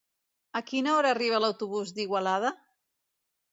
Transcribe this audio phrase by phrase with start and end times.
[0.59, 2.55] A quina hora arriba l'autobús d'Igualada?